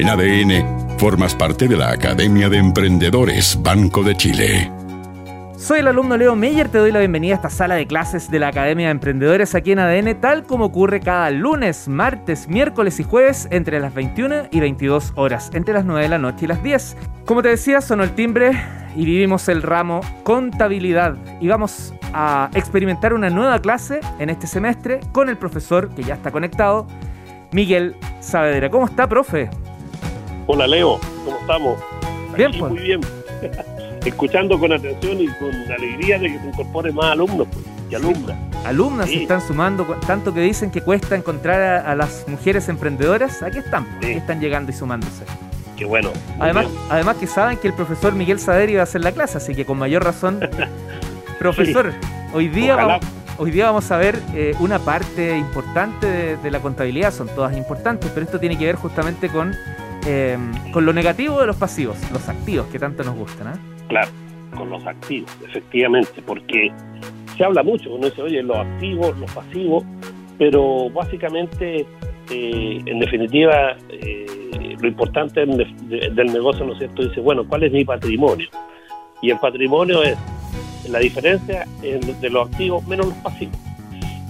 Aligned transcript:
En 0.00 0.08
ADN, 0.08 0.98
formas 0.98 1.34
parte 1.34 1.68
de 1.68 1.76
la 1.76 1.90
Academia 1.90 2.48
de 2.48 2.56
Emprendedores 2.56 3.58
Banco 3.62 4.02
de 4.02 4.16
Chile. 4.16 4.72
Soy 5.58 5.80
el 5.80 5.88
alumno 5.88 6.16
Leo 6.16 6.34
Meyer, 6.34 6.70
te 6.70 6.78
doy 6.78 6.90
la 6.90 7.00
bienvenida 7.00 7.34
a 7.34 7.36
esta 7.36 7.50
sala 7.50 7.74
de 7.74 7.86
clases 7.86 8.30
de 8.30 8.38
la 8.38 8.48
Academia 8.48 8.86
de 8.86 8.92
Emprendedores 8.92 9.54
aquí 9.54 9.72
en 9.72 9.78
ADN, 9.78 10.18
tal 10.18 10.44
como 10.44 10.64
ocurre 10.64 11.00
cada 11.00 11.30
lunes, 11.30 11.86
martes, 11.86 12.48
miércoles 12.48 12.98
y 12.98 13.02
jueves 13.02 13.46
entre 13.50 13.78
las 13.78 13.92
21 13.92 14.44
y 14.50 14.60
22 14.60 15.12
horas, 15.16 15.50
entre 15.52 15.74
las 15.74 15.84
9 15.84 16.04
de 16.04 16.08
la 16.08 16.16
noche 16.16 16.46
y 16.46 16.48
las 16.48 16.62
10. 16.62 16.96
Como 17.26 17.42
te 17.42 17.50
decía, 17.50 17.82
sonó 17.82 18.02
el 18.02 18.14
timbre 18.14 18.52
y 18.96 19.04
vivimos 19.04 19.50
el 19.50 19.60
ramo 19.60 20.00
contabilidad 20.22 21.14
y 21.42 21.48
vamos 21.48 21.92
a 22.14 22.48
experimentar 22.54 23.12
una 23.12 23.28
nueva 23.28 23.58
clase 23.58 24.00
en 24.18 24.30
este 24.30 24.46
semestre 24.46 25.00
con 25.12 25.28
el 25.28 25.36
profesor 25.36 25.90
que 25.94 26.04
ya 26.04 26.14
está 26.14 26.30
conectado, 26.30 26.86
Miguel 27.52 27.96
Saavedra. 28.20 28.70
¿Cómo 28.70 28.86
está, 28.86 29.06
profe? 29.06 29.50
Hola, 30.52 30.66
Leo. 30.66 30.98
¿Cómo 31.24 31.38
estamos? 31.38 31.78
Bien, 32.36 32.50
pues. 32.58 32.72
Muy 32.72 32.82
bien. 32.82 33.00
Escuchando 34.04 34.58
con 34.58 34.72
atención 34.72 35.20
y 35.20 35.28
con 35.28 35.52
alegría 35.70 36.18
de 36.18 36.32
que 36.32 36.38
se 36.40 36.46
incorporen 36.48 36.92
más 36.92 37.12
alumnos 37.12 37.46
pues, 37.52 37.64
y 37.88 37.94
alumnas. 37.94 38.36
Alumnas 38.64 39.06
Sí. 39.08 39.14
se 39.18 39.22
están 39.22 39.40
sumando, 39.42 39.84
tanto 40.08 40.34
que 40.34 40.40
dicen 40.40 40.72
que 40.72 40.80
cuesta 40.80 41.14
encontrar 41.14 41.60
a, 41.60 41.92
a 41.92 41.94
las 41.94 42.24
mujeres 42.26 42.68
emprendedoras. 42.68 43.44
Aquí 43.44 43.58
están, 43.58 43.84
pues, 43.84 43.98
Sí. 44.00 44.06
aquí 44.10 44.18
están 44.18 44.40
llegando 44.40 44.72
y 44.72 44.74
sumándose. 44.74 45.24
Qué 45.76 45.84
bueno. 45.84 46.10
Además, 46.40 46.66
bien. 46.68 46.78
además 46.90 47.16
que 47.18 47.28
saben 47.28 47.56
que 47.56 47.68
el 47.68 47.74
profesor 47.74 48.12
Miguel 48.16 48.40
Saavedra 48.40 48.72
iba 48.72 48.80
a 48.80 48.84
hacer 48.84 49.02
la 49.02 49.12
clase, 49.12 49.38
así 49.38 49.54
que 49.54 49.64
con 49.64 49.78
mayor 49.78 50.02
razón, 50.02 50.40
profesor, 51.38 51.92
hoy 52.34 52.48
día 52.48 52.74
Ojalá. 52.74 52.86
vamos, 52.98 53.06
hoy 53.38 53.50
día 53.52 53.66
vamos 53.66 53.88
a 53.92 53.96
ver 53.98 54.18
eh, 54.34 54.54
una 54.58 54.80
parte 54.80 55.38
importante 55.38 56.06
de, 56.08 56.36
de 56.38 56.50
la 56.50 56.58
contabilidad, 56.58 57.12
son 57.14 57.28
todas 57.36 57.56
importantes, 57.56 58.10
pero 58.12 58.26
esto 58.26 58.40
tiene 58.40 58.58
que 58.58 58.66
ver 58.66 58.74
justamente 58.74 59.28
con, 59.28 59.54
eh, 60.06 60.36
con 60.72 60.84
lo 60.86 60.92
negativo 60.92 61.40
de 61.40 61.46
los 61.46 61.56
pasivos, 61.56 61.96
los 62.12 62.28
activos 62.28 62.66
que 62.68 62.78
tanto 62.78 63.02
nos 63.04 63.14
gustan. 63.16 63.48
¿ah? 63.48 63.58
Claro, 63.88 64.08
con 64.56 64.70
los 64.70 64.86
activos, 64.86 65.30
efectivamente, 65.48 66.22
porque 66.26 66.72
se 67.36 67.44
habla 67.44 67.62
mucho, 67.62 67.94
uno 67.94 68.06
dice, 68.08 68.22
oye, 68.22 68.42
los 68.42 68.56
activos, 68.56 69.16
los 69.18 69.30
pasivos, 69.32 69.84
pero 70.38 70.88
básicamente, 70.90 71.86
eh, 72.30 72.78
en 72.86 72.98
definitiva, 72.98 73.76
eh, 73.90 74.76
lo 74.80 74.88
importante 74.88 75.44
del 75.44 76.32
negocio, 76.32 76.64
¿no 76.64 76.72
es 76.72 76.78
cierto? 76.78 77.02
Dice, 77.02 77.20
bueno, 77.20 77.46
¿cuál 77.46 77.64
es 77.64 77.72
mi 77.72 77.84
patrimonio? 77.84 78.48
Y 79.22 79.30
el 79.30 79.38
patrimonio 79.38 80.02
es 80.02 80.16
la 80.88 80.98
diferencia 80.98 81.66
en- 81.82 82.20
de 82.20 82.30
los 82.30 82.48
activos 82.48 82.86
menos 82.86 83.06
los 83.08 83.16
pasivos. 83.18 83.54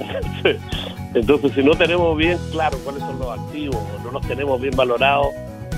Entonces, 1.15 1.53
si 1.53 1.63
no 1.63 1.73
tenemos 1.73 2.17
bien 2.17 2.39
claro 2.53 2.77
cuáles 2.85 3.03
son 3.03 3.19
los 3.19 3.39
activos, 3.39 3.77
no 4.05 4.11
los 4.13 4.27
tenemos 4.27 4.61
bien 4.61 4.75
valorados, 4.77 5.29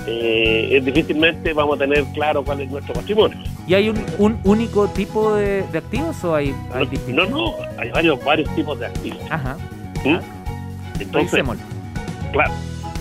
eh, 0.07 0.81
difícilmente 0.83 1.53
vamos 1.53 1.75
a 1.77 1.79
tener 1.79 2.03
claro 2.13 2.43
cuál 2.43 2.61
es 2.61 2.69
nuestro 2.71 2.93
patrimonio. 2.93 3.37
¿Y 3.67 3.73
hay 3.73 3.89
un, 3.89 4.03
un 4.17 4.37
único 4.43 4.87
tipo 4.89 5.33
de, 5.35 5.63
de 5.71 5.77
activos 5.77 6.23
o 6.23 6.35
hay, 6.35 6.53
hay 6.73 6.83
No, 6.83 6.85
distintos? 6.89 7.29
no, 7.29 7.37
no, 7.37 7.53
hay 7.77 7.89
varios, 7.91 8.23
varios 8.25 8.53
tipos 8.55 8.79
de 8.79 8.85
activos. 8.87 9.19
Ajá, 9.29 9.57
¿Mm? 10.05 10.17
Entonces, 10.99 11.31
revisémoslo. 11.31 11.63
claro. 12.31 12.53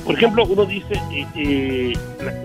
Por 0.04 0.16
ejemplo, 0.16 0.44
uno 0.46 0.64
dice, 0.64 0.94
eh, 1.12 1.26
eh, 1.36 1.92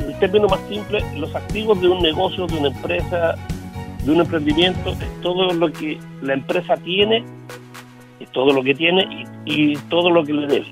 el 0.07 0.19
término 0.19 0.47
más 0.47 0.59
simple, 0.69 1.03
los 1.17 1.33
activos 1.35 1.81
de 1.81 1.87
un 1.87 2.03
negocio, 2.03 2.45
de 2.45 2.55
una 2.55 2.67
empresa, 2.67 3.35
de 4.03 4.11
un 4.11 4.19
emprendimiento, 4.19 4.91
es 4.91 5.21
todo 5.23 5.51
lo 5.53 5.71
que 5.71 5.97
la 6.21 6.33
empresa 6.33 6.77
tiene, 6.77 7.23
es 8.19 8.31
todo 8.31 8.53
lo 8.53 8.61
que 8.63 8.75
tiene 8.75 9.25
y, 9.45 9.71
y 9.71 9.75
todo 9.89 10.11
lo 10.11 10.23
que 10.23 10.33
le 10.33 10.45
debe. 10.45 10.67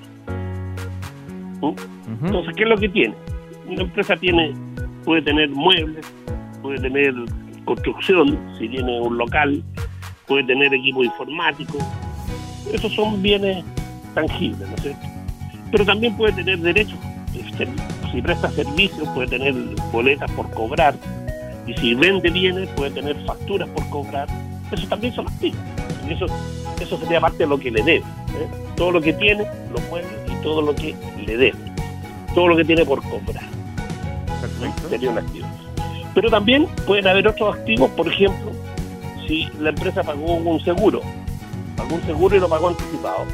¿Mm? 1.62 2.26
Entonces, 2.26 2.54
¿qué 2.56 2.64
es 2.64 2.70
lo 2.70 2.78
que 2.78 2.90
tiene? 2.90 3.16
Una 3.68 3.82
empresa 3.82 4.16
tiene, 4.16 4.54
puede 5.04 5.22
tener 5.22 5.50
muebles, 5.50 6.06
puede 6.62 6.80
tener 6.80 7.14
construcción, 7.66 8.38
si 8.58 8.70
tiene 8.70 9.00
un 9.02 9.18
local, 9.18 9.64
puede 10.28 10.44
tener 10.44 10.74
equipo 10.74 11.04
informático. 11.04 11.78
Esos 12.72 12.94
son 12.94 13.22
bienes 13.22 13.64
tangibles, 14.14 14.68
¿no 14.70 14.76
es 14.76 14.82
cierto? 14.82 15.08
Pero 15.72 15.86
también 15.86 16.16
puede 16.16 16.34
tener 16.34 16.60
derechos. 16.60 16.98
Si 18.12 18.22
presta 18.22 18.50
servicios, 18.52 19.08
puede 19.10 19.28
tener 19.28 19.54
boletas 19.92 20.32
por 20.32 20.50
cobrar. 20.52 20.96
Y 21.68 21.74
si 21.74 21.96
vende 21.96 22.30
bienes, 22.30 22.70
puede 22.70 22.92
tener 22.92 23.16
facturas 23.26 23.68
por 23.70 23.90
cobrar. 23.90 24.28
Eso 24.72 24.88
también 24.88 25.14
son 25.14 25.28
activos. 25.28 25.60
Eso, 26.10 26.28
eso 26.80 26.98
sería 26.98 27.20
parte 27.20 27.40
de 27.40 27.48
lo 27.48 27.58
que 27.58 27.72
le 27.72 27.84
debe. 27.84 27.98
¿eh? 28.00 28.48
Todo 28.76 28.92
lo 28.92 29.02
que 29.02 29.14
tiene, 29.14 29.44
lo 29.72 29.80
mueve 29.90 30.08
y 30.28 30.44
todo 30.44 30.62
lo 30.62 30.76
que 30.76 30.96
le 31.26 31.38
debe. 31.38 31.58
Todo 32.34 32.48
lo 32.50 32.56
que 32.56 32.64
tiene 32.64 32.86
por 32.86 33.02
cobrar. 33.04 33.55
Pero 36.14 36.30
también 36.30 36.68
pueden 36.86 37.08
haber 37.08 37.28
otros 37.28 37.56
activos, 37.56 37.90
por 37.92 38.08
ejemplo, 38.08 38.52
si 39.28 39.50
la 39.60 39.70
empresa 39.70 40.04
pagó 40.04 40.36
un 40.36 40.60
seguro, 40.64 41.02
pagó 41.76 41.96
un 41.96 42.02
seguro 42.04 42.36
y 42.36 42.40
lo 42.40 42.48
pagó 42.48 42.70
anticipado, 42.70 43.26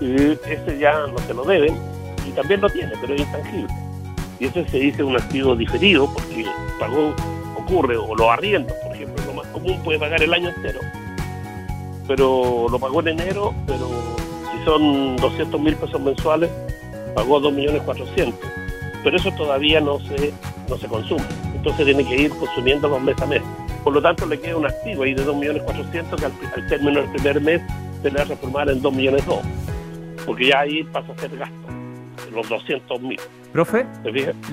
ese 0.00 0.78
ya 0.78 1.06
no 1.06 1.18
se 1.18 1.34
lo 1.34 1.44
deben 1.44 1.76
y 2.26 2.30
también 2.32 2.60
lo 2.60 2.68
tiene, 2.68 2.92
pero 3.00 3.14
es 3.14 3.20
intangible. 3.20 3.74
Y 4.40 4.46
ese 4.46 4.68
se 4.68 4.78
dice 4.78 5.04
un 5.04 5.16
activo 5.16 5.54
diferido 5.54 6.12
porque 6.12 6.44
pagó, 6.80 7.14
ocurre, 7.56 7.96
o 7.96 8.14
lo 8.16 8.30
arriendo, 8.30 8.74
por 8.82 8.94
ejemplo, 8.94 9.24
lo 9.26 9.34
más 9.34 9.46
común 9.48 9.80
puede 9.84 9.98
pagar 9.98 10.22
el 10.22 10.34
año 10.34 10.50
entero, 10.50 10.80
pero 12.08 12.66
lo 12.68 12.78
pagó 12.78 13.00
en 13.00 13.08
enero, 13.08 13.54
pero 13.66 13.88
si 14.50 14.64
son 14.64 15.16
200 15.16 15.60
mil 15.60 15.76
pesos 15.76 16.00
mensuales, 16.00 16.50
pagó 17.14 17.40
2.400.000 17.40 18.63
pero 19.04 19.16
eso 19.16 19.30
todavía 19.32 19.80
no 19.80 20.00
se, 20.00 20.32
no 20.68 20.76
se 20.78 20.88
consume. 20.88 21.22
Entonces 21.54 21.84
tiene 21.84 22.04
que 22.04 22.22
ir 22.22 22.30
consumiéndolo 22.30 22.98
mes 22.98 23.20
a 23.20 23.26
mes. 23.26 23.42
Por 23.84 23.92
lo 23.92 24.00
tanto, 24.00 24.26
le 24.26 24.40
queda 24.40 24.56
un 24.56 24.66
activo 24.66 25.02
ahí 25.02 25.14
de 25.14 25.24
2.400.000 25.24 26.16
que 26.16 26.24
al, 26.24 26.32
al 26.56 26.68
término 26.68 27.00
del 27.02 27.10
primer 27.10 27.40
mes 27.40 27.60
se 28.02 28.10
le 28.10 28.16
va 28.16 28.22
a 28.22 28.26
transformar 28.26 28.70
en 28.70 28.82
2.200.000. 28.82 29.40
Porque 30.24 30.48
ya 30.48 30.60
ahí 30.60 30.82
pasa 30.84 31.12
a 31.12 31.18
ser 31.18 31.36
gasto, 31.36 31.54
los 32.32 32.50
200.000. 32.50 33.20
Profe, 33.52 33.86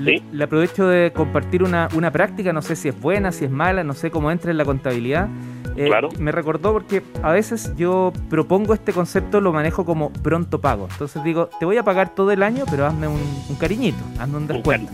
Sí, 0.03 0.21
le 0.31 0.43
aprovecho 0.43 0.87
de 0.87 1.11
compartir 1.11 1.63
una, 1.63 1.87
una 1.95 2.11
práctica, 2.11 2.53
no 2.53 2.61
sé 2.61 2.75
si 2.75 2.89
es 2.89 2.99
buena, 2.99 3.31
si 3.31 3.45
es 3.45 3.51
mala, 3.51 3.83
no 3.83 3.93
sé 3.93 4.11
cómo 4.11 4.29
entra 4.29 4.51
en 4.51 4.57
la 4.57 4.65
contabilidad. 4.65 5.27
Eh, 5.75 5.85
Claro. 5.87 6.09
Me 6.19 6.31
recordó 6.31 6.73
porque 6.73 7.01
a 7.23 7.31
veces 7.31 7.73
yo 7.77 8.11
propongo 8.29 8.73
este 8.73 8.91
concepto, 8.93 9.39
lo 9.41 9.53
manejo 9.53 9.85
como 9.85 10.11
pronto 10.11 10.59
pago. 10.61 10.87
Entonces 10.91 11.23
digo, 11.23 11.49
te 11.59 11.65
voy 11.65 11.77
a 11.77 11.83
pagar 11.83 12.13
todo 12.13 12.31
el 12.31 12.43
año, 12.43 12.65
pero 12.69 12.85
hazme 12.85 13.07
un, 13.07 13.21
un 13.49 13.55
cariñito, 13.55 13.99
hazme 14.19 14.37
un 14.37 14.47
descuento. 14.47 14.91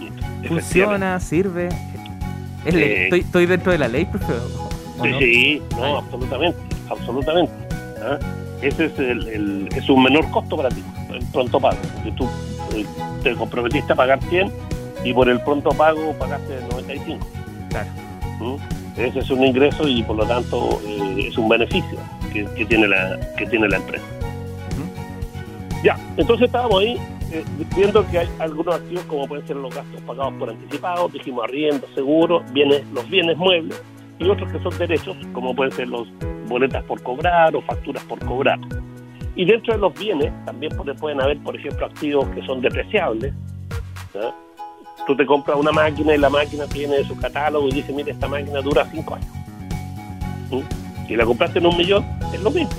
Funciona, 0.47 1.19
sirve. 1.19 1.69
Es 2.65 2.73
estoy, 2.75 3.19
estoy 3.21 3.45
dentro 3.45 3.71
de 3.71 3.77
la 3.77 3.87
ley, 3.87 4.05
profe. 4.11 4.33
¿o 4.33 5.03
Sí, 5.03 5.11
no? 5.11 5.19
sí, 5.19 5.61
no, 5.77 5.83
Ay. 5.83 5.93
absolutamente, 5.97 6.59
absolutamente. 6.89 7.51
¿ah? 8.03 8.17
Ese 8.61 8.85
es, 8.85 8.97
el, 8.99 9.27
el- 9.27 9.69
es 9.75 9.87
un 9.89 10.01
menor 10.03 10.29
costo 10.31 10.57
para 10.57 10.69
ti, 10.69 10.83
el 11.13 11.23
pronto 11.27 11.59
pago. 11.59 11.77
Porque 11.95 12.11
tú 12.13 12.25
eh, 12.75 12.85
te 13.23 13.35
comprometiste 13.35 13.93
a 13.93 13.95
pagar 13.95 14.19
100 14.23 14.51
y 15.05 15.13
por 15.13 15.29
el 15.29 15.39
pronto 15.41 15.69
pago 15.69 16.13
pagaste 16.17 16.59
95. 16.71 17.25
Claro. 17.69 17.89
¿Mm? 18.39 18.55
Ese 18.97 19.19
es 19.19 19.29
un 19.29 19.43
ingreso 19.45 19.87
y 19.87 20.01
por 20.03 20.15
lo 20.15 20.25
tanto 20.25 20.79
eh, 20.85 21.27
es 21.29 21.37
un 21.37 21.47
beneficio 21.49 21.97
que, 22.33 22.45
que 22.55 22.65
tiene 22.65 22.87
la 22.87 23.19
que 23.37 23.45
tiene 23.45 23.67
la 23.69 23.77
empresa. 23.77 24.05
Ya, 25.83 25.95
entonces 26.17 26.47
estábamos 26.47 26.81
ahí 26.81 26.97
eh, 27.31 27.43
viendo 27.75 28.05
que 28.09 28.19
hay 28.19 28.27
algunos 28.39 28.75
activos 28.75 29.03
como 29.05 29.27
pueden 29.27 29.45
ser 29.45 29.55
los 29.57 29.73
gastos 29.75 30.01
pagados 30.01 30.33
por 30.39 30.49
anticipado, 30.49 31.07
dijimos 31.09 31.43
arriendo, 31.43 31.85
seguro, 31.93 32.43
bienes, 32.51 32.83
los 32.93 33.07
bienes 33.09 33.37
muebles 33.37 33.79
y 34.17 34.27
otros 34.27 34.51
que 34.51 34.59
son 34.63 34.75
derechos 34.79 35.15
como 35.33 35.55
pueden 35.55 35.71
ser 35.73 35.87
los 35.87 36.07
boletas 36.47 36.83
por 36.85 37.01
cobrar 37.03 37.55
o 37.55 37.61
facturas 37.61 38.03
por 38.05 38.17
cobrar. 38.25 38.59
Y 39.35 39.45
dentro 39.45 39.73
de 39.75 39.79
los 39.79 39.93
bienes 39.93 40.33
también 40.45 40.75
puede- 40.75 40.95
pueden 40.95 41.21
haber, 41.21 41.37
por 41.43 41.55
ejemplo, 41.55 41.85
activos 41.85 42.27
que 42.29 42.43
son 42.47 42.59
depreciables. 42.61 43.31
Tú 45.07 45.15
te 45.15 45.25
compras 45.25 45.57
una 45.57 45.71
máquina 45.71 46.13
y 46.13 46.17
la 46.17 46.29
máquina 46.29 46.65
tiene 46.67 47.01
su 47.05 47.15
catálogo 47.17 47.69
y 47.69 47.71
dice, 47.71 47.93
mira, 47.93 48.11
esta 48.11 48.27
máquina 48.27 48.59
dura 48.61 48.85
cinco 48.91 49.15
años. 49.15 49.27
¿Mm? 50.51 51.07
Si 51.07 51.15
la 51.15 51.25
compraste 51.25 51.59
en 51.59 51.65
un 51.67 51.77
millón, 51.77 52.05
es 52.33 52.41
lo 52.41 52.51
mismo. 52.51 52.69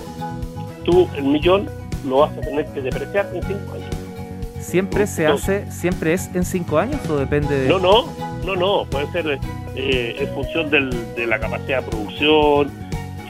Tú 0.85 1.09
el 1.17 1.25
millón 1.25 1.69
lo 2.07 2.19
vas 2.19 2.33
a 2.37 2.41
tener 2.43 2.67
que 2.67 2.83
depreciar 2.83 3.31
en 3.35 3.43
cinco 3.43 3.73
años. 3.73 3.89
¿Siempre 4.61 5.07
se 5.07 5.27
hace, 5.27 5.71
siempre 5.73 6.13
es 6.13 6.29
en 6.35 6.45
cinco 6.45 6.79
años 6.79 7.01
o 7.09 7.17
depende 7.17 7.61
de.? 7.61 7.69
No, 7.71 7.79
no, 7.79 8.05
no, 8.45 8.55
no, 8.57 8.85
puede 8.91 9.11
ser 9.13 9.39
eh, 9.75 10.17
en 10.19 10.29
función 10.35 10.69
del- 10.69 11.15
de 11.15 11.27
la 11.27 11.39
capacidad 11.39 11.83
de 11.83 11.91
producción. 11.91 12.71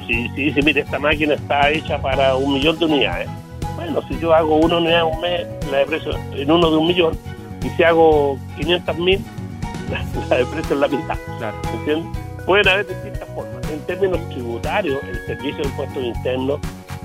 Si, 0.09 0.29
si 0.31 0.43
dice, 0.45 0.63
mire, 0.63 0.81
esta 0.81 0.99
máquina 0.99 1.35
está 1.35 1.71
hecha 1.71 2.01
para 2.03 2.35
un 2.35 2.55
millón 2.55 2.77
de 2.81 2.85
unidades. 2.87 3.29
Bueno, 3.77 4.01
si 4.09 4.19
yo 4.19 4.35
hago 4.35 4.57
una 4.57 4.79
unidad 4.79 5.05
un 5.05 5.21
mes, 5.21 5.47
la 5.71 5.79
deprecio 5.79 6.11
en 6.35 6.51
uno 6.51 6.69
de 6.71 6.77
un 6.79 6.87
millón. 6.89 7.17
Y 7.63 7.69
si 7.71 7.83
hago 7.83 8.39
500 8.57 8.99
mil, 8.99 9.25
la, 9.91 10.05
la 10.31 10.37
deprecio 10.37 10.75
en 10.75 10.81
la 10.81 10.89
mitad. 10.89 11.19
Claro. 11.39 11.57
¿entiendes? 11.73 12.19
Pueden 12.47 12.69
haber 12.69 12.87
distintas 12.87 13.29
formas. 13.35 13.71
En 13.71 13.81
términos 13.81 14.21
tributarios, 14.31 15.03
el 15.05 15.27
Servicio 15.27 15.63
de 15.63 15.69
Impuestos 15.69 16.03
Internos 16.03 16.61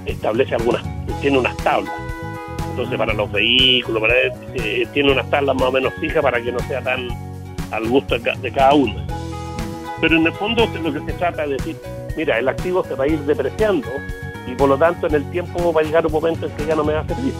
establece 0.05 0.55
algunas, 0.55 0.83
tiene 1.21 1.37
unas 1.37 1.55
tablas. 1.57 1.93
Entonces, 2.69 2.97
para 2.97 3.13
los 3.13 3.31
vehículos, 3.31 4.01
para 4.01 4.13
eh, 4.55 4.87
tiene 4.93 5.11
unas 5.11 5.29
tablas 5.29 5.55
más 5.55 5.65
o 5.65 5.71
menos 5.71 5.93
fijas 5.99 6.23
para 6.23 6.41
que 6.41 6.51
no 6.51 6.59
sea 6.59 6.81
tan 6.81 7.07
al 7.71 7.87
gusto 7.87 8.17
de 8.17 8.51
cada 8.51 8.73
uno. 8.73 8.95
Pero 10.01 10.17
en 10.17 10.25
el 10.25 10.33
fondo 10.33 10.67
lo 10.81 10.93
que 10.93 10.99
se 10.99 11.13
trata 11.17 11.45
de 11.45 11.53
decir, 11.53 11.77
mira, 12.17 12.37
el 12.37 12.47
activo 12.47 12.83
se 12.83 12.95
va 12.95 13.05
a 13.05 13.07
ir 13.07 13.19
depreciando 13.19 13.87
y 14.47 14.55
por 14.55 14.69
lo 14.69 14.77
tanto 14.77 15.07
en 15.07 15.15
el 15.15 15.31
tiempo 15.31 15.71
va 15.71 15.81
a 15.81 15.83
llegar 15.83 16.05
un 16.05 16.11
momento 16.11 16.45
en 16.45 16.51
que 16.53 16.65
ya 16.65 16.75
no 16.75 16.83
me 16.83 16.93
va 16.93 17.01
a 17.01 17.07
servir. 17.07 17.33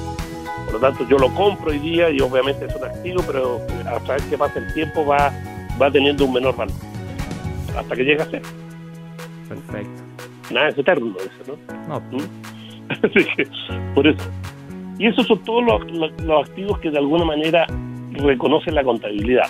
Por 0.74 0.82
lo 0.82 0.88
tanto 0.88 1.08
yo 1.08 1.20
lo 1.20 1.32
compro 1.36 1.70
hoy 1.70 1.78
día 1.78 2.10
y 2.10 2.20
obviamente 2.20 2.66
es 2.66 2.76
un 2.76 2.84
activo, 2.84 3.22
pero 3.28 3.62
a 3.86 4.00
través 4.00 4.24
que 4.24 4.36
pasa 4.36 4.58
el 4.58 4.74
tiempo 4.74 5.06
va, 5.06 5.32
va 5.80 5.92
teniendo 5.92 6.26
un 6.26 6.34
menor 6.34 6.56
valor. 6.56 6.74
Hasta 7.78 7.96
que 7.96 8.04
llegue 8.04 8.24
a 8.24 8.26
ser. 8.26 8.42
Perfecto. 9.48 10.04
Nada 10.52 10.70
es 10.70 10.78
eterno 10.80 11.16
eso, 11.20 11.56
¿no? 11.68 11.88
No. 11.88 12.00
¿Mm? 12.00 12.24
Así 12.90 13.24
que, 13.36 13.48
por 13.94 14.08
eso. 14.08 14.24
Y 14.98 15.06
esos 15.06 15.28
son 15.28 15.44
todos 15.44 15.64
los, 15.64 15.92
los, 16.24 16.48
activos 16.48 16.80
que 16.80 16.90
de 16.90 16.98
alguna 16.98 17.24
manera 17.24 17.68
reconocen 18.14 18.74
la 18.74 18.84
contabilidad. 18.84 19.46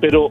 Pero 0.00 0.30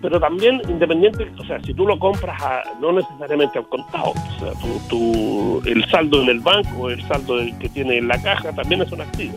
pero 0.00 0.18
también 0.18 0.62
independiente, 0.66 1.28
o 1.38 1.44
sea, 1.44 1.60
si 1.62 1.74
tú 1.74 1.84
lo 1.84 1.98
compras 1.98 2.40
a, 2.40 2.62
no 2.80 2.92
necesariamente 2.92 3.58
al 3.58 3.68
contado, 3.68 4.12
o 4.12 4.38
sea, 4.38 4.52
tu, 4.88 5.60
el 5.66 5.84
saldo 5.90 6.22
en 6.22 6.28
el 6.28 6.40
banco, 6.40 6.88
el 6.88 7.02
saldo 7.02 7.36
que 7.58 7.68
tiene 7.68 7.98
en 7.98 8.08
la 8.08 8.22
caja 8.22 8.52
también 8.52 8.80
es 8.80 8.92
un 8.92 9.00
activo. 9.00 9.36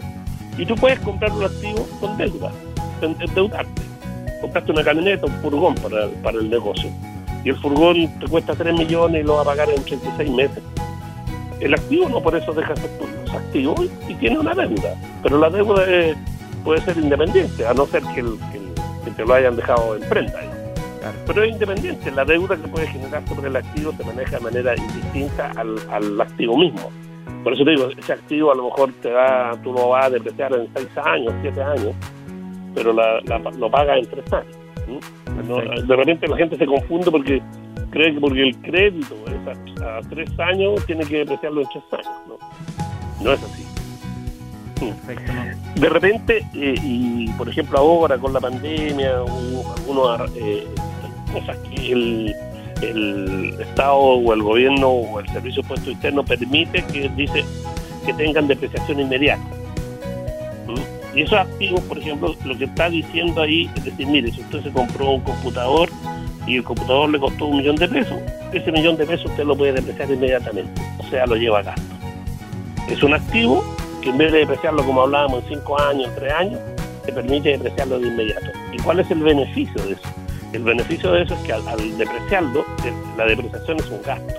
Y 0.62 0.66
tú 0.68 0.76
puedes 0.76 1.00
comprar 1.00 1.32
un 1.32 1.44
activo 1.44 1.88
con 2.00 2.16
deuda, 2.18 2.52
endeudarte. 3.02 3.82
Compraste 4.42 4.72
una 4.72 4.84
camioneta, 4.84 5.26
un 5.26 5.34
furgón 5.42 5.74
para, 5.74 6.08
para 6.22 6.38
el 6.38 6.52
negocio. 6.52 6.88
Y 7.44 7.50
el 7.50 7.58
furgón 7.58 8.08
te 8.20 8.28
cuesta 8.28 8.54
3 8.54 8.72
millones 8.76 9.24
y 9.24 9.26
lo 9.26 9.38
vas 9.38 9.48
a 9.48 9.50
pagar 9.50 9.72
en 9.72 9.84
36 9.84 10.30
meses. 10.30 10.62
El 11.60 11.74
activo 11.74 12.08
no 12.10 12.22
por 12.22 12.36
eso 12.36 12.54
deja 12.54 12.76
de 12.76 12.82
ser 12.82 12.92
tuyo, 13.00 13.12
es 13.26 13.34
activo 13.34 13.76
y, 14.08 14.14
tiene 14.14 14.38
una 14.38 14.54
deuda. 14.54 14.94
Pero 15.24 15.40
la 15.40 15.50
deuda 15.50 15.84
puede 16.64 16.82
ser 16.82 16.96
independiente, 16.96 17.66
a 17.66 17.74
no 17.74 17.88
ser 17.88 18.04
que, 18.14 18.20
el, 18.20 18.38
que, 18.52 19.12
te 19.18 19.26
lo 19.26 19.34
hayan 19.34 19.56
dejado 19.56 19.96
en 19.96 20.08
prenda. 20.10 20.42
Pero 21.26 21.42
es 21.42 21.54
independiente, 21.54 22.12
la 22.12 22.24
deuda 22.24 22.56
que 22.56 22.68
puede 22.68 22.86
generar 22.86 23.28
sobre 23.28 23.48
el 23.48 23.56
activo 23.56 23.94
se 23.98 24.04
maneja 24.04 24.38
de 24.38 24.44
manera 24.44 24.76
indistinta 24.78 25.54
al, 25.58 25.80
al 25.90 26.22
activo 26.22 26.56
mismo. 26.56 26.92
Por 27.44 27.54
eso 27.54 27.64
te 27.64 27.72
digo, 27.72 27.90
ese 27.98 28.14
activo 28.14 28.52
a 28.52 28.56
lo 28.56 28.66
mejor 28.66 28.94
te 29.02 29.10
da, 29.10 29.52
tú 29.64 29.74
lo 29.74 29.90
vas 29.90 30.06
a 30.06 30.10
depreciar 30.12 30.54
en 30.54 30.68
6 30.76 30.88
años, 31.04 31.34
7 31.42 31.62
años, 31.64 31.96
pero 32.76 32.94
la, 32.94 33.20
lo 33.58 33.72
pagas 33.72 33.98
en 33.98 34.06
3 34.06 34.34
años. 34.34 35.88
de 35.88 35.96
repente 35.96 36.28
la 36.28 36.38
gente 36.38 36.58
se 36.58 36.66
confunde 36.66 37.10
porque 37.10 37.42
cree 37.90 38.14
que 38.14 38.20
porque 38.20 38.44
el 38.44 38.58
crédito 38.58 39.16
es 39.28 39.82
a, 39.82 40.00
3 40.08 40.40
años 40.40 40.86
tiene 40.86 41.04
que 41.06 41.20
depreciarlo 41.20 41.62
en 41.62 41.68
3 41.68 41.84
años. 41.94 42.22
No, 42.28 43.24
no 43.24 43.34
es 43.34 43.44
así. 43.44 43.66
De 45.76 45.90
repente, 45.90 46.46
eh, 46.56 46.76
y 46.84 47.28
por 47.34 47.48
ejemplo 47.48 47.78
ahora 47.78 48.18
con 48.18 48.34
la 48.34 48.40
pandemia, 48.40 49.18
algunos 49.18 50.32
eh, 50.38 50.68
cosas 51.32 51.58
que 51.70 51.92
el, 51.92 52.36
el 52.82 53.56
Estado 53.60 53.96
o 53.96 54.34
el 54.34 54.44
gobierno 54.44 54.90
o 54.90 55.20
el 55.20 55.28
Servicio 55.30 55.64
Puesto 55.64 55.92
Interno 55.92 56.24
permite 56.24 56.84
que 56.84 57.10
dice 57.10 57.44
que 58.06 58.14
tengan 58.14 58.48
depreciación 58.48 59.00
inmediata. 59.00 59.44
¿Mm? 60.68 61.18
Y 61.18 61.22
esos 61.22 61.40
activos, 61.40 61.82
por 61.82 61.98
ejemplo, 61.98 62.36
lo 62.46 62.58
que 62.58 62.66
está 62.66 62.90
diciendo 62.90 63.42
ahí 63.42 63.70
es 63.76 63.86
decir, 63.86 64.08
mire, 64.08 64.32
si 64.32 64.42
usted 64.42 64.64
se 64.64 64.72
compró 64.72 65.12
un 65.12 65.22
computador 65.22 65.90
y 66.48 66.58
el 66.58 66.64
computador 66.64 67.10
le 67.10 67.20
costó 67.20 67.46
un 67.46 67.58
millón 67.58 67.76
de 67.76 67.88
pesos, 67.88 68.18
ese 68.52 68.72
millón 68.72 68.98
de 68.98 69.06
pesos 69.06 69.30
usted 69.30 69.44
lo 69.44 69.56
puede 69.56 69.74
depreciar 69.74 70.10
inmediatamente, 70.10 70.82
o 70.98 71.04
sea, 71.10 71.26
lo 71.26 71.36
lleva 71.36 71.60
a 71.60 71.64
gasto. 71.64 71.96
Es 72.90 73.04
un 73.04 73.14
activo 73.14 73.64
que 74.02 74.10
en 74.10 74.18
vez 74.18 74.32
de 74.32 74.40
depreciarlo 74.40 74.84
como 74.84 75.04
hablábamos 75.04 75.44
en 75.44 75.56
cinco 75.56 75.80
años, 75.80 76.08
en 76.10 76.16
tres 76.16 76.34
años, 76.34 76.60
te 77.06 77.14
permite 77.14 77.50
depreciarlo 77.50 78.00
de 78.00 78.08
inmediato. 78.08 78.48
¿Y 78.74 78.78
cuál 78.78 79.00
es 79.00 79.12
el 79.12 79.20
beneficio 79.20 79.82
de 79.84 79.94
eso? 79.94 80.10
El 80.54 80.64
beneficio 80.64 81.12
de 81.14 81.24
eso 81.24 81.34
es 81.34 81.40
que 81.42 81.54
al, 81.54 81.98
depreciarlo, 81.98 82.66
la 83.18 83.26
depreciación 83.26 83.78
es 83.80 83.90
un 83.90 84.02
gasto. 84.02 84.34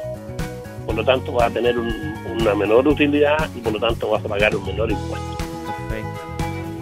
Por 0.85 0.95
lo 0.95 1.05
tanto, 1.05 1.33
vas 1.33 1.51
a 1.51 1.55
tener 1.55 1.77
una 1.79 2.55
menor 2.55 2.87
utilidad 2.87 3.49
y 3.57 3.61
por 3.61 3.73
lo 3.73 3.81
tanto 3.81 4.11
vas 4.11 4.25
a 4.25 4.29
pagar 4.29 4.55
un 4.55 4.67
menor 4.67 4.91
impuesto. 4.91 5.37
Perfecto. 5.67 6.21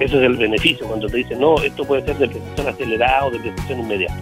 Ese 0.01 0.17
es 0.17 0.23
el 0.23 0.37
beneficio 0.37 0.87
cuando 0.87 1.07
te 1.07 1.19
dicen, 1.19 1.39
no, 1.41 1.57
esto 1.63 1.85
puede 1.85 2.05
ser 2.05 2.17
depreciación 2.17 2.69
acelerada 2.69 3.27
o 3.27 3.31
depreciación 3.31 3.81
inmediata. 3.81 4.19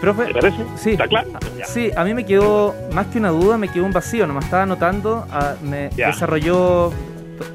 Profe, 0.00 0.26
¿Te 0.26 0.34
parece? 0.34 0.64
Sí, 0.76 0.90
¿Está 0.90 1.08
claro? 1.08 1.30
Sí, 1.64 1.90
a 1.96 2.04
mí 2.04 2.12
me 2.12 2.26
quedó, 2.26 2.74
más 2.92 3.06
que 3.06 3.18
una 3.18 3.30
duda, 3.30 3.56
me 3.56 3.68
quedó 3.68 3.86
un 3.86 3.92
vacío, 3.92 4.26
no 4.26 4.34
me 4.34 4.40
estaba 4.40 4.64
anotando, 4.64 5.26
ah, 5.30 5.54
me 5.62 5.88
desarrolló 5.88 6.92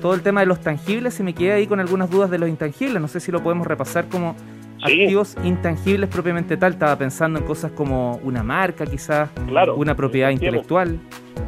todo 0.02 0.14
el 0.14 0.22
tema 0.22 0.42
de 0.42 0.46
los 0.46 0.60
tangibles 0.60 1.20
y 1.20 1.24
me 1.24 1.34
quedé 1.34 1.54
ahí 1.54 1.68
con 1.68 1.80
algunas 1.80 2.10
dudas 2.10 2.30
de 2.30 2.40
los 2.40 2.50
intangibles. 2.50 3.02
No 3.02 3.08
sé 3.08 3.20
si 3.20 3.32
lo 3.32 3.42
podemos 3.42 3.68
repasar 3.68 4.08
como 4.08 4.36
activos 4.82 5.36
intangibles 5.44 6.10
propiamente 6.10 6.58
tal. 6.58 6.74
Estaba 6.74 6.98
pensando 6.98 7.40
en 7.40 7.46
cosas 7.46 7.72
como 7.72 8.18
una 8.24 8.44
marca, 8.44 8.86
quizás, 8.86 9.30
claro, 9.48 9.76
una 9.76 9.96
propiedad 9.96 10.30
intelectual. 10.30 11.00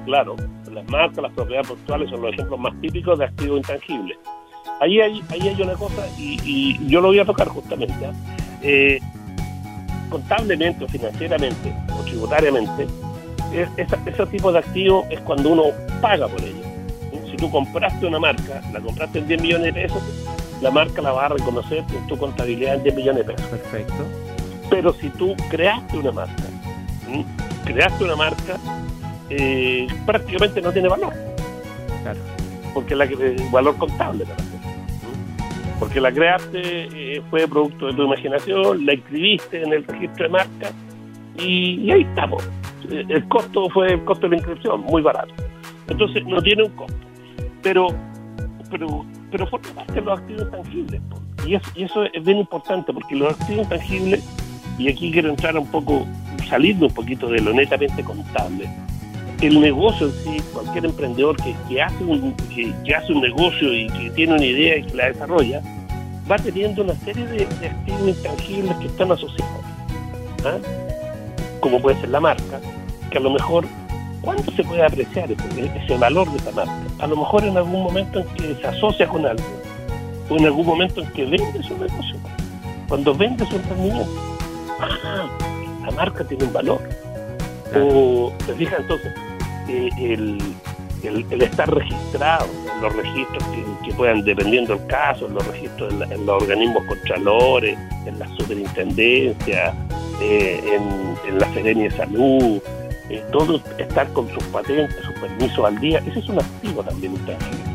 Claro, 0.05 0.35
las 0.71 0.89
marcas, 0.89 1.17
las 1.21 1.33
propiedades 1.33 1.67
portuales 1.67 2.09
son 2.09 2.21
los 2.21 2.33
ejemplos 2.33 2.59
más 2.59 2.79
típicos 2.81 3.19
de 3.19 3.25
activos 3.25 3.57
intangibles. 3.57 4.17
Ahí 4.79 4.99
hay, 4.99 5.21
ahí 5.29 5.47
hay 5.47 5.61
una 5.61 5.73
cosa, 5.73 6.07
y, 6.17 6.77
yo 6.87 7.01
lo 7.01 7.09
voy 7.09 7.19
a 7.19 7.25
tocar 7.25 7.47
justamente. 7.47 7.93
¿ah? 8.05 8.13
Eh, 8.63 8.99
contablemente 10.09 10.87
financieramente 10.87 11.73
o 11.97 12.03
tributariamente, 12.03 12.87
ese 13.77 14.25
tipo 14.27 14.51
de 14.51 14.59
activos 14.59 15.05
es 15.09 15.19
cuando 15.21 15.51
uno 15.51 15.63
paga 16.01 16.27
por 16.27 16.41
ello 16.41 16.60
tú 17.41 17.49
compraste 17.49 18.05
una 18.05 18.19
marca, 18.19 18.61
la 18.71 18.79
compraste 18.79 19.17
en 19.17 19.27
10 19.27 19.41
millones 19.41 19.73
de 19.73 19.81
pesos, 19.81 20.03
la 20.61 20.69
marca 20.69 21.01
la 21.01 21.11
va 21.11 21.25
a 21.25 21.29
reconocer 21.29 21.83
en 21.91 22.07
tu 22.07 22.15
contabilidad 22.15 22.75
en 22.75 22.83
10 22.83 22.95
millones 22.95 23.25
de 23.25 23.33
pesos. 23.33 23.49
Perfecto. 23.49 24.05
Pero 24.69 24.93
si 24.93 25.09
tú 25.09 25.35
creaste 25.49 25.97
una 25.97 26.11
marca, 26.11 26.43
creaste 27.65 28.03
una 28.03 28.15
marca, 28.15 28.57
eh, 29.31 29.87
prácticamente 30.05 30.61
no 30.61 30.71
tiene 30.71 30.87
valor. 30.87 31.13
Claro. 32.03 32.19
Porque 32.75 32.95
la 32.95 33.05
el 33.05 33.35
valor 33.51 33.75
contable 33.77 34.23
para 34.23 34.43
Porque 35.79 35.99
la 35.99 36.11
creaste, 36.11 36.61
eh, 36.63 37.23
fue 37.31 37.47
producto 37.47 37.87
de 37.87 37.93
tu 37.93 38.03
imaginación, 38.03 38.85
la 38.85 38.93
escribiste 38.93 39.63
en 39.63 39.73
el 39.73 39.83
registro 39.83 40.25
de 40.25 40.29
marca 40.29 40.71
y, 41.39 41.81
y 41.81 41.91
ahí 41.91 42.01
estamos. 42.03 42.47
El 42.87 43.27
costo 43.27 43.67
fue 43.69 43.93
el 43.93 44.03
costo 44.03 44.27
de 44.27 44.29
la 44.29 44.35
inscripción, 44.35 44.81
muy 44.81 45.01
barato. 45.01 45.33
Entonces 45.87 46.23
no 46.27 46.39
tiene 46.39 46.63
un 46.63 46.69
costo 46.73 47.10
pero 47.61 47.87
pero 48.69 49.05
pero 49.31 49.47
forma 49.47 49.73
parte 49.73 49.93
de 49.93 50.01
los 50.01 50.19
activos 50.19 50.51
tangibles. 50.51 51.01
Y 51.45 51.83
eso, 51.83 52.03
es 52.03 52.23
bien 52.23 52.37
importante 52.37 52.93
porque 52.93 53.15
los 53.15 53.33
activos 53.39 53.67
tangibles, 53.69 54.23
y 54.77 54.89
aquí 54.89 55.11
quiero 55.11 55.29
entrar 55.29 55.57
un 55.57 55.65
poco, 55.67 56.05
saliendo 56.47 56.87
un 56.87 56.93
poquito 56.93 57.29
de 57.29 57.39
lo 57.39 57.53
netamente 57.53 58.03
contable, 58.03 58.69
el 59.41 59.59
negocio 59.59 60.07
en 60.07 60.13
sí, 60.13 60.43
cualquier 60.53 60.85
emprendedor 60.85 61.35
que, 61.37 61.55
que 61.67 61.81
hace 61.81 62.03
un, 62.03 62.33
que, 62.53 62.95
hace 62.95 63.11
un 63.11 63.21
negocio 63.21 63.73
y 63.73 63.87
que 63.87 64.11
tiene 64.11 64.35
una 64.35 64.45
idea 64.45 64.77
y 64.77 64.83
que 64.83 64.95
la 64.95 65.07
desarrolla, 65.07 65.61
va 66.29 66.37
teniendo 66.37 66.83
una 66.83 66.93
serie 66.95 67.25
de, 67.25 67.43
activos 67.43 68.07
intangibles 68.07 68.75
que 68.77 68.85
están 68.85 69.11
asociados. 69.11 69.65
¿ah? 70.45 70.57
Como 71.59 71.81
puede 71.81 71.99
ser 72.01 72.09
la 72.09 72.19
marca, 72.19 72.61
que 73.09 73.17
a 73.17 73.21
lo 73.21 73.31
mejor 73.31 73.65
¿Cuánto 74.21 74.51
se 74.51 74.63
puede 74.63 74.85
apreciar 74.85 75.29
ese, 75.31 75.97
valor 75.97 76.29
de 76.31 76.37
esa 76.37 76.51
marca? 76.51 76.73
A 76.99 77.07
lo 77.07 77.17
mejor 77.17 77.43
en 77.43 77.57
algún 77.57 77.83
momento 77.83 78.19
en 78.19 78.27
que 78.35 78.55
se 78.55 78.67
asocia 78.67 79.07
con 79.07 79.25
algo, 79.25 79.43
o 80.29 80.37
en 80.37 80.45
algún 80.45 80.65
momento 80.65 81.01
en 81.01 81.11
que 81.11 81.25
vende 81.25 81.63
su 81.63 81.75
negocio. 81.77 82.17
Cuando 82.87 83.15
vende 83.15 83.45
su 83.47 83.55
emprendimiento, 83.55 84.11
ah, 84.79 85.27
la 85.83 85.91
marca 85.91 86.23
tiene 86.23 86.43
un 86.43 86.53
valor. 86.53 86.81
O, 87.75 88.31
te 88.45 88.53
fijas 88.53 88.81
entonces, 88.81 89.11
eh, 89.69 89.89
el, 89.97 90.37
el, 91.03 91.41
estar 91.41 91.73
registrado 91.73 92.45
en 92.75 92.81
los 92.81 92.95
registros 92.95 93.43
que, 93.83 93.93
puedan, 93.93 94.23
dependiendo 94.23 94.75
del 94.75 94.85
caso, 94.87 95.27
en 95.27 95.33
los 95.33 95.47
registros 95.47 95.93
en, 95.93 96.25
los 96.25 96.41
organismos 96.43 96.83
contralores, 96.85 97.77
en 98.05 98.19
la 98.19 98.27
superintendencia, 98.37 99.73
eh, 100.21 100.61
en, 100.75 101.15
en 101.27 101.39
la 101.39 101.51
Serenia 101.53 101.85
de 101.85 101.97
Salud, 101.97 102.61
eh, 103.11 103.21
todo 103.33 103.61
estar 103.77 104.07
con 104.13 104.29
sus 104.29 104.43
patentes, 104.45 104.95
sus 105.03 105.13
permisos 105.19 105.65
al 105.65 105.77
día, 105.81 106.01
ese 106.07 106.19
es 106.19 106.29
un 106.29 106.39
activo 106.39 106.81
también 106.81 107.11
intangible. 107.11 107.71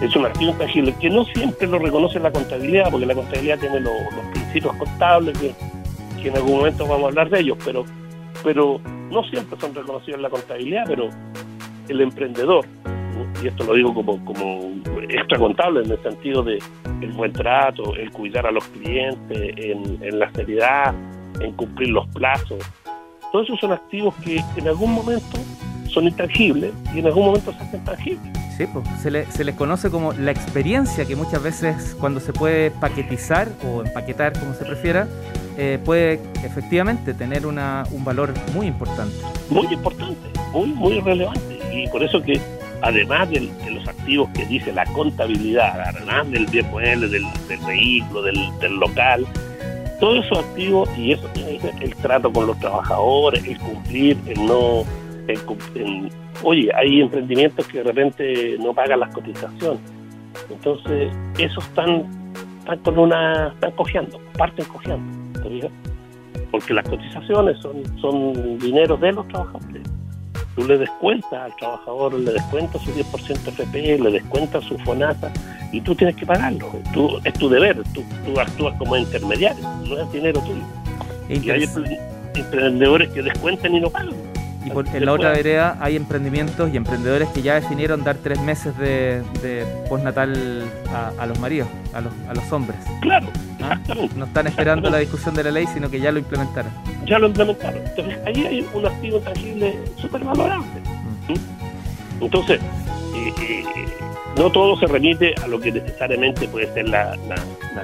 Es 0.00 0.14
un 0.14 0.26
activo 0.26 0.52
intangible 0.52 0.94
que 1.00 1.10
no 1.10 1.24
siempre 1.24 1.66
lo 1.66 1.80
reconoce 1.80 2.20
la 2.20 2.30
contabilidad, 2.30 2.88
porque 2.92 3.04
la 3.04 3.16
contabilidad 3.16 3.58
tiene 3.58 3.80
los, 3.80 3.92
principios 4.32 4.76
contables 4.76 5.36
que, 5.38 5.54
en 6.28 6.36
algún 6.36 6.58
momento 6.58 6.86
vamos 6.86 7.04
a 7.04 7.08
hablar 7.08 7.30
de 7.30 7.40
ellos, 7.40 7.58
pero, 7.64 7.84
pero 8.44 8.80
no 9.10 9.24
siempre 9.24 9.58
son 9.60 9.74
reconocidos 9.74 10.18
en 10.18 10.22
la 10.22 10.30
contabilidad, 10.30 10.84
pero 10.86 11.08
el 11.88 12.00
emprendedor, 12.00 12.64
y 13.42 13.48
esto 13.48 13.64
lo 13.64 13.74
digo 13.74 13.92
como, 13.92 14.24
como 14.24 14.72
extra 15.08 15.38
contable 15.38 15.82
en 15.82 15.90
el 15.90 16.02
sentido 16.02 16.44
de 16.44 16.58
el 17.00 17.12
buen 17.12 17.32
trato, 17.32 17.94
el 17.96 18.12
cuidar 18.12 18.46
a 18.46 18.52
los 18.52 18.64
clientes, 18.68 19.54
en, 19.56 19.98
en 20.00 20.18
la 20.18 20.30
seriedad, 20.32 20.94
en 21.40 21.52
cumplir 21.52 21.90
los 21.90 22.06
plazos, 22.08 22.58
todos 23.32 23.46
esos 23.46 23.60
son 23.60 23.72
activos 23.72 24.14
que 24.16 24.42
en 24.56 24.68
algún 24.68 24.92
momento 24.92 25.38
son 25.88 26.04
intangibles 26.04 26.72
y 26.94 26.98
en 26.98 27.06
algún 27.06 27.26
momento 27.26 27.52
se 27.52 27.62
hacen 27.62 27.84
tangibles. 27.84 28.32
Sí, 28.56 28.66
pues, 28.72 28.86
se, 29.00 29.10
le, 29.10 29.26
se 29.30 29.44
les 29.44 29.54
conoce 29.54 29.90
como 29.90 30.12
la 30.12 30.30
experiencia 30.30 31.04
que 31.04 31.14
muchas 31.14 31.42
veces 31.42 31.96
cuando 32.00 32.20
se 32.20 32.32
puede 32.32 32.70
paquetizar 32.70 33.48
o 33.66 33.82
empaquetar, 33.82 34.38
como 34.38 34.54
se 34.54 34.64
prefiera, 34.64 35.06
eh, 35.58 35.78
puede 35.84 36.20
efectivamente 36.44 37.14
tener 37.14 37.46
una, 37.46 37.84
un 37.90 38.04
valor 38.04 38.32
muy 38.54 38.66
importante. 38.66 39.14
Muy 39.50 39.66
importante, 39.66 40.28
muy, 40.52 40.68
muy 40.68 41.00
relevante. 41.00 41.58
Y 41.72 41.86
por 41.88 42.02
eso 42.02 42.22
que 42.22 42.40
además 42.82 43.30
de, 43.30 43.40
los 43.70 43.88
activos 43.88 44.28
que 44.30 44.44
dice 44.46 44.72
la 44.72 44.84
contabilidad, 44.86 45.80
además 45.80 46.30
del 46.30 46.46
bien 46.46 46.66
mueble, 46.70 47.08
del, 47.08 47.24
vehículo, 47.66 48.22
del, 48.22 48.76
local, 48.78 49.26
todos 50.00 50.24
esos 50.24 50.38
activos 50.38 50.88
y 50.96 51.12
eso 51.12 51.28
el 51.80 51.94
trato 51.96 52.32
con 52.32 52.46
los 52.46 52.58
trabajadores, 52.58 53.44
el 53.46 53.58
cumplir, 53.58 54.18
el 54.26 54.46
no... 54.46 54.84
oye, 56.42 56.70
hay 56.74 57.00
emprendimientos 57.00 57.66
que 57.66 57.78
de 57.78 57.84
repente 57.84 58.56
no 58.58 58.74
pagan 58.74 59.00
las 59.00 59.14
cotizaciones. 59.14 59.80
Entonces, 60.50 61.12
esos 61.38 61.64
están, 61.64 62.32
están 62.58 62.78
con 62.80 62.98
una... 62.98 63.48
están 63.48 63.72
cojeando, 63.72 64.20
parten 64.36 64.64
cojeando. 64.66 65.40
Porque 66.50 66.74
las 66.74 66.88
cotizaciones 66.88 67.58
son, 67.60 67.82
son 68.00 68.58
dinero 68.58 68.96
de 68.96 69.12
los 69.12 69.26
trabajadores 69.28 69.82
tú 70.56 70.64
le 70.64 70.78
descuentas 70.78 71.32
al 71.32 71.54
trabajador, 71.56 72.14
le 72.14 72.32
descuentas 72.32 72.82
su 72.82 72.90
10% 72.90 73.48
FP, 73.48 73.98
le 73.98 74.10
descuentas 74.10 74.64
su 74.64 74.76
FONASA 74.78 75.30
y 75.76 75.80
tú 75.82 75.94
tienes 75.94 76.16
que 76.16 76.24
pagarlo. 76.24 76.80
Tú, 76.94 77.20
es 77.22 77.34
tu 77.34 77.48
deber, 77.50 77.82
tú, 77.92 78.40
actúas 78.40 78.74
como 78.78 78.96
intermediario, 78.96 79.62
no 79.86 80.00
es 80.00 80.10
dinero 80.10 80.40
tuyo. 80.40 80.62
Y 81.28 81.50
hay 81.50 81.68
emprendedores 82.34 83.10
que 83.10 83.22
descuentan 83.22 83.74
y 83.74 83.80
no 83.80 83.90
pagan. 83.90 84.14
Y 84.64 84.96
en 84.96 85.04
la 85.04 85.12
otra 85.12 85.30
vereda 85.30 85.76
hay 85.80 85.94
emprendimientos 85.94 86.72
y 86.72 86.76
emprendedores 86.76 87.28
que 87.28 87.42
ya 87.42 87.54
definieron 87.54 88.02
dar 88.02 88.16
tres 88.16 88.40
meses 88.40 88.76
de, 88.78 89.22
postnatal 89.88 90.64
a, 91.18 91.26
los 91.26 91.38
maridos, 91.38 91.68
a 91.92 92.00
los, 92.00 92.12
a 92.28 92.34
los 92.34 92.52
hombres. 92.52 92.78
Claro, 93.02 93.28
¿Ah? 93.62 93.78
No 94.16 94.24
están 94.24 94.46
esperando 94.46 94.88
la 94.90 94.98
discusión 94.98 95.34
de 95.34 95.44
la 95.44 95.50
ley, 95.50 95.66
sino 95.72 95.90
que 95.90 96.00
ya 96.00 96.10
lo 96.10 96.18
implementaron. 96.18 96.72
Ya 97.06 97.18
lo 97.18 97.26
implementaron. 97.26 97.82
Entonces 97.86 98.18
ahí 98.26 98.46
hay 98.46 98.66
un 98.72 98.86
activo 98.86 99.18
tangible 99.20 99.78
súper 99.96 100.24
valorable. 100.24 100.66
Mm. 101.28 102.24
Entonces, 102.24 102.60
eh, 103.28 103.64
no 104.36 104.50
todo 104.50 104.78
se 104.78 104.86
remite 104.86 105.34
a 105.42 105.46
lo 105.46 105.60
que 105.60 105.72
necesariamente 105.72 106.48
puede 106.48 106.72
ser 106.74 106.88
la, 106.88 107.16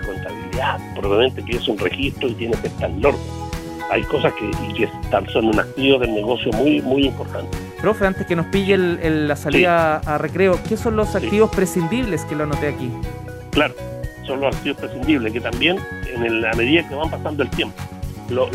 contabilidad. 0.06 0.78
Probablemente 0.94 1.44
que 1.44 1.56
es 1.56 1.68
un 1.68 1.78
registro 1.78 2.28
y 2.28 2.34
tiene 2.34 2.56
que 2.60 2.68
estar 2.68 2.90
en 2.90 3.04
orden 3.04 3.42
hay 3.92 4.02
cosas 4.04 4.32
que, 4.32 4.50
que 4.74 4.88
son 5.30 5.46
un 5.46 5.60
activo 5.60 5.98
del 5.98 6.14
negocio 6.14 6.50
muy, 6.52 6.80
muy 6.80 7.06
importante. 7.06 7.56
Profe, 7.80 8.06
antes 8.06 8.26
que 8.26 8.34
nos 8.34 8.46
pille 8.46 8.78
la 8.78 9.36
salida 9.36 9.98
a 9.98 10.16
recreo, 10.16 10.58
¿qué 10.66 10.78
son 10.78 10.96
los 10.96 11.14
activos 11.14 11.50
prescindibles 11.50 12.24
que 12.24 12.34
lo 12.34 12.44
anoté 12.44 12.68
aquí? 12.68 12.90
Claro, 13.50 13.74
son 14.26 14.40
los 14.40 14.56
activos 14.56 14.78
prescindibles, 14.78 15.32
que 15.32 15.40
también 15.40 15.78
en 16.06 16.40
la 16.40 16.54
medida 16.54 16.88
que 16.88 16.94
van 16.94 17.10
pasando 17.10 17.42
el 17.42 17.50
tiempo, 17.50 17.76
lo, 18.30 18.46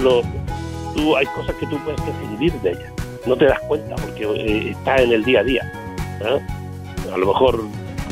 tú, 0.96 1.16
hay 1.16 1.28
cosas 1.28 1.56
que 1.58 1.68
tú 1.68 1.78
puedes 1.84 2.02
prescindir 2.02 2.54
de 2.62 2.72
ellas. 2.72 2.94
No 3.28 3.36
te 3.36 3.46
das 3.46 3.60
cuenta 3.68 3.96
porque 3.96 4.24
eh, 4.24 4.72
está 4.72 4.98
en 4.98 5.12
el 5.12 5.24
día 5.24 5.42
a 5.42 5.44
día. 5.44 5.72
A 7.14 7.18
lo 7.18 7.28
mejor 7.28 7.62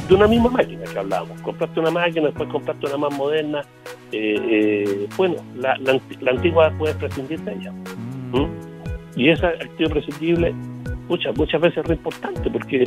de 0.08 0.16
una 0.16 0.28
misma 0.28 0.50
máquina 0.50 0.84
que 0.86 1.00
hablábamos. 1.00 1.42
Compraste 1.42 1.80
una 1.80 1.92
máquina, 1.92 2.28
después 2.28 2.50
compraste 2.50 2.86
una 2.88 2.98
más 2.98 3.18
moderna, 3.18 3.62
eh, 4.12 4.38
eh, 4.50 5.08
bueno, 5.18 5.36
la, 5.56 5.78
la, 5.78 6.32
antigua 6.32 6.72
puedes 6.78 6.96
prescindir 6.98 7.40
de 7.42 7.54
ella. 7.54 7.72
Mm. 7.72 8.38
¿Mm? 8.38 8.50
Y 9.16 9.30
ese 9.30 9.46
activo 9.46 9.90
prescindible, 9.90 10.54
muchas, 11.08 11.36
muchas 11.38 11.62
veces 11.62 11.80
es 11.80 11.86
re 11.86 11.96
importante 11.96 12.50
porque 12.50 12.86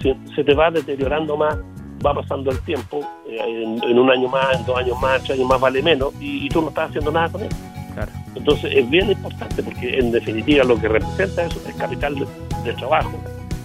se, 0.00 0.16
se, 0.34 0.44
te 0.44 0.54
va 0.54 0.70
deteriorando 0.70 1.36
más, 1.36 1.56
va 2.04 2.14
pasando 2.14 2.50
el 2.50 2.60
tiempo, 2.60 3.00
eh, 3.28 3.78
en, 3.82 3.98
un 3.98 4.10
año 4.10 4.28
más, 4.28 4.58
en 4.58 4.66
dos 4.66 4.78
años 4.78 5.00
más, 5.00 5.22
tres 5.22 5.38
años 5.38 5.48
más 5.48 5.60
vale 5.60 5.82
menos, 5.82 6.12
y, 6.20 6.48
tú 6.48 6.62
no 6.62 6.68
estás 6.68 6.90
haciendo 6.90 7.10
nada 7.12 7.28
con 7.30 7.42
él. 7.42 7.48
Entonces 8.34 8.72
es 8.74 8.88
bien 8.88 9.10
importante 9.10 9.62
porque 9.62 9.98
en 9.98 10.12
definitiva 10.12 10.64
lo 10.64 10.80
que 10.80 10.88
representa 10.88 11.44
eso 11.44 11.60
es 11.68 11.74
capital 11.74 12.14
de, 12.14 12.72
trabajo 12.74 13.12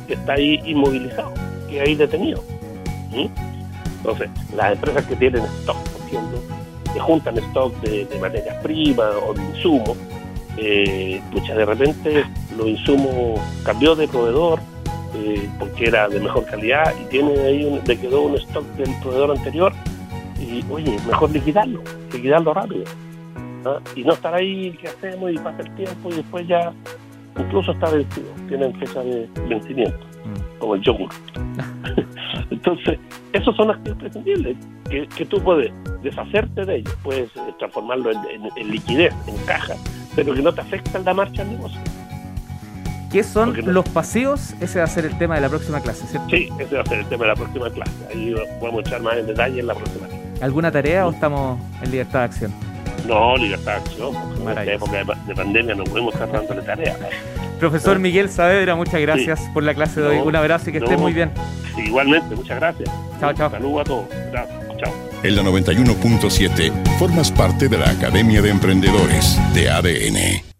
que 0.07 0.15
está 0.15 0.33
ahí 0.33 0.59
inmovilizado, 0.65 1.31
que 1.69 1.81
ahí 1.81 1.95
detenido. 1.95 2.43
¿Mm? 3.11 3.27
Entonces, 3.97 4.29
las 4.55 4.73
empresas 4.73 5.05
que 5.05 5.15
tienen 5.15 5.43
stock, 5.61 5.77
ejemplo, 6.07 6.39
que 6.93 6.99
juntan 6.99 7.37
stock 7.37 7.73
de, 7.81 8.07
materias 8.19 8.55
primas 8.61 9.13
o 9.27 9.33
de 9.33 9.43
insumos, 9.43 9.97
eh, 10.57 11.21
de 11.31 11.65
repente 11.65 12.23
los 12.57 12.67
insumos 12.67 13.41
cambió 13.63 13.95
de 13.95 14.07
proveedor 14.07 14.59
eh, 15.15 15.49
porque 15.59 15.87
era 15.87 16.07
de 16.07 16.19
mejor 16.19 16.45
calidad 16.45 16.93
y 17.01 17.05
tiene 17.05 17.37
ahí 17.39 17.65
un, 17.65 17.81
le 17.85 17.97
quedó 17.97 18.23
un 18.23 18.35
stock 18.35 18.65
del 18.75 18.89
proveedor 19.01 19.31
anterior 19.31 19.73
y 20.39 20.63
oye, 20.69 20.97
mejor 21.07 21.31
liquidarlo, 21.31 21.81
liquidarlo 22.13 22.53
rápido. 22.53 22.83
Y 23.95 24.03
no 24.03 24.13
estar 24.13 24.33
ahí, 24.35 24.77
¿qué 24.79 24.89
hacemos? 24.89 25.31
Y 25.31 25.37
pasa 25.39 25.63
el 25.63 25.75
tiempo 25.75 26.09
y 26.09 26.15
después 26.15 26.47
ya 26.47 26.71
incluso 27.39 27.71
está 27.71 27.89
vencido, 27.89 28.27
tienen 28.47 28.75
fecha 28.75 29.01
de 29.01 29.27
vencimiento. 29.49 30.14
Como 30.59 30.75
el 30.75 30.81
yogur. 30.81 31.09
Entonces, 32.49 32.99
esos 33.33 33.55
son 33.55 33.71
activos 33.71 33.99
prescindibles 33.99 34.57
que, 34.89 35.07
que 35.07 35.25
tú 35.25 35.41
puedes 35.41 35.71
deshacerte 36.05 36.65
de 36.65 36.77
ellos, 36.77 36.95
puedes 37.03 37.35
eh, 37.35 37.39
transformarlo 37.59 38.11
en, 38.11 38.71
liquidez, 38.71 39.13
en 39.27 39.37
caja, 39.45 39.73
pero 40.15 40.33
que 40.33 40.41
no 40.41 40.53
te 40.53 40.61
afecta 40.61 40.99
la 40.99 41.13
marcha 41.13 41.43
del 41.43 41.57
negocio. 41.57 41.81
¿Qué 43.11 43.23
son 43.23 43.55
los 43.73 43.87
pasivos? 43.89 44.53
Ese 44.59 44.79
va 44.79 44.85
a 44.85 44.87
ser 44.87 45.05
el 45.05 45.17
tema 45.17 45.35
de 45.35 45.41
la 45.41 45.49
próxima 45.49 45.79
clase, 45.79 46.05
¿cierto? 46.05 46.29
Sí, 46.29 46.49
ese 46.59 46.75
va 46.75 46.81
a 46.81 46.85
ser 46.85 46.99
el 46.99 47.05
tema 47.05 47.23
de 47.23 47.29
la 47.29 47.35
próxima 47.35 47.69
clase. 47.69 47.91
Ahí 48.09 48.35
podemos 48.59 48.81
echar 48.81 49.01
más 49.01 49.17
en 49.17 49.27
detalle 49.27 49.59
en 49.59 49.67
la 49.67 49.73
próxima 49.73 50.07
clase. 50.07 50.23
¿Alguna 50.41 50.71
tarea 50.71 51.07
o 51.07 51.11
estamos 51.11 51.59
en 51.81 51.91
libertad 51.91 52.19
de 52.19 52.25
acción? 52.25 52.53
No, 53.07 53.37
libertad 53.37 53.73
de 53.73 53.77
acción. 53.77 54.15
En 54.41 54.49
esta 54.49 54.73
época 54.73 55.03
de, 55.27 55.35
pandemia 55.35 55.75
no 55.75 55.83
podemos 55.85 56.13
estar 56.13 56.31
dándole 56.31 56.61
tarea. 56.63 56.97
Profesor 57.59 57.99
Miguel 57.99 58.29
Saavedra, 58.29 58.75
muchas 58.75 59.01
gracias 59.01 59.39
por 59.53 59.63
la 59.63 59.73
clase 59.73 60.01
de 60.01 60.07
hoy. 60.07 60.17
Un 60.17 60.35
abrazo 60.35 60.69
y 60.69 60.73
que 60.73 60.79
esté 60.79 60.97
muy 60.97 61.13
bien. 61.13 61.31
igualmente, 61.77 62.35
muchas 62.35 62.57
gracias. 62.57 62.89
Chao, 63.19 63.33
chao. 63.33 63.49
Saludos 63.49 63.81
a 63.81 63.83
todos. 63.83 64.05
Gracias. 64.31 64.59
Chao. 64.77 64.93
En 65.23 65.35
la 65.35 65.43
91.7 65.43 66.71
formas 66.99 67.31
parte 67.31 67.67
de 67.67 67.77
la 67.77 67.89
Academia 67.89 68.41
de 68.41 68.49
Emprendedores 68.49 69.39
de 69.53 69.69
ADN. 69.69 70.54